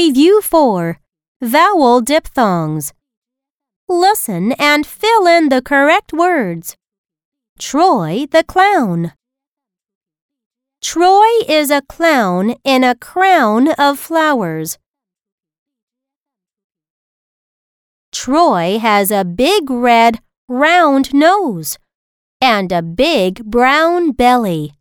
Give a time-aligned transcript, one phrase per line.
[0.00, 0.98] Review 4
[1.42, 2.94] Vowel diphthongs.
[3.86, 6.74] Listen and fill in the correct words.
[7.58, 9.12] Troy the clown.
[10.80, 14.78] Troy is a clown in a crown of flowers.
[18.10, 21.76] Troy has a big red, round nose
[22.40, 24.72] and a big brown belly.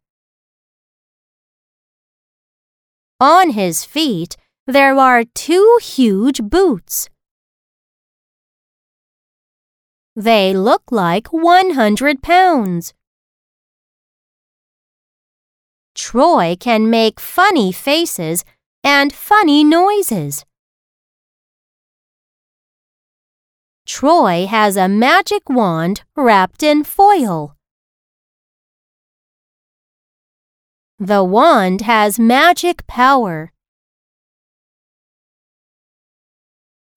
[3.20, 4.38] On his feet,
[4.70, 7.10] there are two huge boots.
[10.16, 12.94] They look like 100 pounds.
[15.96, 18.46] Troy can make funny faces
[18.84, 20.46] and funny noises.
[23.88, 27.56] Troy has a magic wand wrapped in foil.
[31.00, 33.52] The wand has magic power.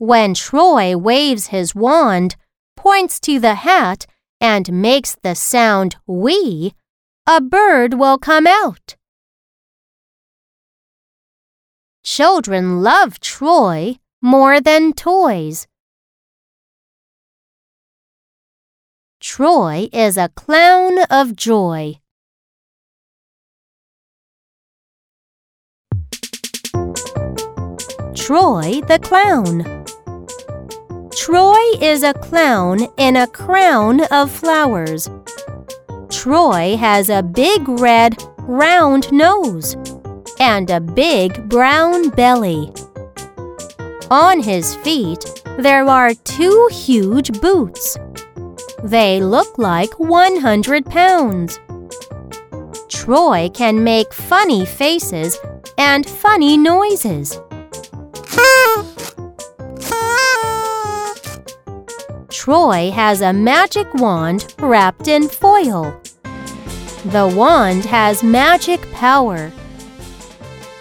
[0.02, 2.34] When Troy waves his wand,
[2.76, 4.04] points to the hat,
[4.40, 6.74] and makes the sound we,
[7.24, 8.96] a bird will come out.
[12.02, 15.68] Children love Troy more than toys.
[19.20, 22.00] Troy is a clown of joy.
[28.16, 29.82] Troy the clown.
[31.24, 35.08] Troy is a clown in a crown of flowers.
[36.10, 39.76] Troy has a big red, round nose
[40.40, 42.72] and a big brown belly.
[44.10, 45.24] On his feet,
[45.58, 47.96] there are two huge boots.
[48.82, 51.60] They look like 100 pounds.
[52.88, 55.38] Troy can make funny faces
[55.78, 57.38] and funny noises.
[62.44, 65.96] Troy has a magic wand wrapped in foil.
[67.04, 69.50] The wand has magic power.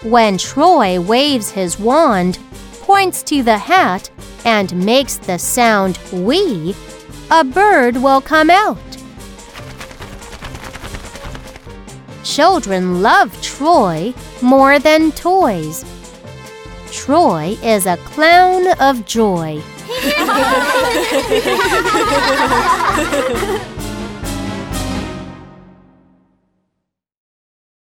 [0.02, 2.40] When Troy waves his wand,
[2.80, 4.10] points to the hat,
[4.44, 6.74] and makes the sound we,
[7.30, 8.96] a bird will come out.
[12.24, 14.12] Children love Troy
[14.42, 15.84] more than toys.
[16.90, 19.62] Troy is a clown of joy.
[20.02, 20.42] 你好啊
[20.74, 23.91] 我是你爸爸我是你爸